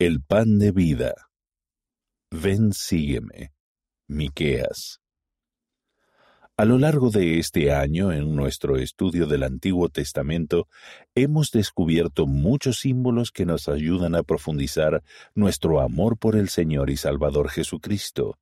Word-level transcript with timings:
El 0.00 0.20
pan 0.20 0.58
de 0.58 0.72
vida. 0.72 1.14
Ven, 2.28 2.72
sígueme. 2.72 3.52
Miqueas. 4.08 4.98
A 6.56 6.64
lo 6.64 6.78
largo 6.78 7.10
de 7.10 7.38
este 7.38 7.72
año, 7.72 8.10
en 8.10 8.34
nuestro 8.34 8.76
estudio 8.76 9.28
del 9.28 9.44
Antiguo 9.44 9.88
Testamento, 9.90 10.66
hemos 11.14 11.52
descubierto 11.52 12.26
muchos 12.26 12.80
símbolos 12.80 13.30
que 13.30 13.46
nos 13.46 13.68
ayudan 13.68 14.16
a 14.16 14.24
profundizar 14.24 15.04
nuestro 15.36 15.80
amor 15.80 16.18
por 16.18 16.34
el 16.34 16.48
Señor 16.48 16.90
y 16.90 16.96
Salvador 16.96 17.48
Jesucristo 17.48 18.40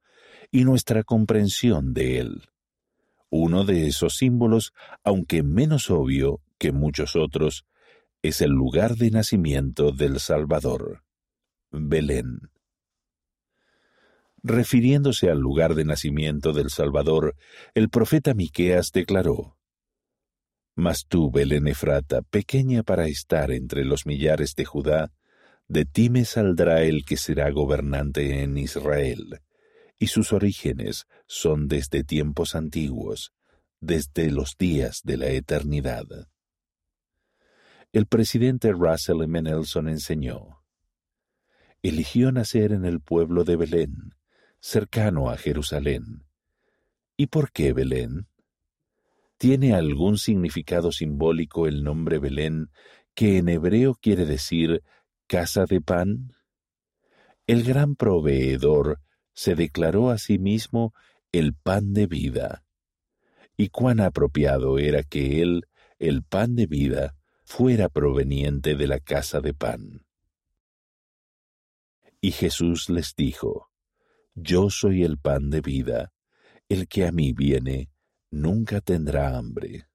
y 0.50 0.64
nuestra 0.64 1.04
comprensión 1.04 1.92
de 1.92 2.18
Él. 2.18 2.48
Uno 3.28 3.64
de 3.64 3.88
esos 3.88 4.16
símbolos, 4.16 4.72
aunque 5.04 5.42
menos 5.42 5.90
obvio 5.90 6.40
que 6.56 6.72
muchos 6.72 7.14
otros, 7.14 7.66
es 8.22 8.40
el 8.40 8.52
lugar 8.52 8.96
de 8.96 9.10
nacimiento 9.10 9.92
del 9.92 10.18
Salvador, 10.18 11.02
Belén. 11.72 12.50
Refiriéndose 14.42 15.30
al 15.30 15.38
lugar 15.38 15.74
de 15.74 15.86
nacimiento 15.86 16.52
del 16.52 16.68
Salvador, 16.68 17.34
el 17.74 17.88
profeta 17.88 18.34
Miqueas 18.34 18.92
declaró: 18.92 19.56
Mas 20.74 21.06
tú, 21.06 21.30
Belén 21.30 21.68
Efrata, 21.68 22.20
pequeña 22.20 22.82
para 22.82 23.06
estar 23.06 23.50
entre 23.50 23.86
los 23.86 24.04
millares 24.04 24.54
de 24.54 24.66
Judá, 24.66 25.12
de 25.66 25.86
ti 25.86 26.10
me 26.10 26.26
saldrá 26.26 26.82
el 26.82 27.06
que 27.06 27.16
será 27.16 27.50
gobernante 27.50 28.42
en 28.42 28.58
Israel, 28.58 29.40
y 29.98 30.08
sus 30.08 30.34
orígenes 30.34 31.06
son 31.26 31.68
desde 31.68 32.04
tiempos 32.04 32.54
antiguos, 32.54 33.32
desde 33.80 34.30
los 34.30 34.56
días 34.58 35.00
de 35.04 35.16
la 35.16 35.28
eternidad. 35.28 36.04
El 37.92 38.06
presidente 38.06 38.72
Russell 38.72 39.22
M. 39.22 39.40
Nelson 39.40 39.88
enseñó: 39.88 40.61
Eligió 41.84 42.30
nacer 42.30 42.70
en 42.70 42.84
el 42.84 43.00
pueblo 43.00 43.42
de 43.42 43.56
Belén, 43.56 44.14
cercano 44.60 45.30
a 45.30 45.36
Jerusalén. 45.36 46.22
¿Y 47.16 47.26
por 47.26 47.50
qué 47.50 47.72
Belén? 47.72 48.28
¿Tiene 49.36 49.74
algún 49.74 50.16
significado 50.16 50.92
simbólico 50.92 51.66
el 51.66 51.82
nombre 51.82 52.20
Belén 52.20 52.70
que 53.14 53.38
en 53.38 53.48
hebreo 53.48 53.96
quiere 53.96 54.26
decir 54.26 54.84
casa 55.26 55.64
de 55.64 55.80
pan? 55.80 56.30
El 57.48 57.64
gran 57.64 57.96
proveedor 57.96 59.00
se 59.34 59.56
declaró 59.56 60.10
a 60.10 60.18
sí 60.18 60.38
mismo 60.38 60.94
el 61.32 61.52
pan 61.52 61.94
de 61.94 62.06
vida. 62.06 62.64
Y 63.56 63.70
cuán 63.70 63.98
apropiado 63.98 64.78
era 64.78 65.02
que 65.02 65.42
él, 65.42 65.66
el 65.98 66.22
pan 66.22 66.54
de 66.54 66.66
vida, 66.68 67.16
fuera 67.44 67.88
proveniente 67.88 68.76
de 68.76 68.86
la 68.86 69.00
casa 69.00 69.40
de 69.40 69.52
pan. 69.52 70.06
Y 72.24 72.30
Jesús 72.30 72.88
les 72.88 73.16
dijo, 73.16 73.72
yo 74.34 74.70
soy 74.70 75.02
el 75.02 75.18
pan 75.18 75.50
de 75.50 75.60
vida. 75.60 76.12
El 76.68 76.86
que 76.86 77.04
a 77.04 77.10
mí 77.10 77.32
viene 77.32 77.90
nunca 78.30 78.80
tendrá 78.80 79.36
hambre. 79.36 79.88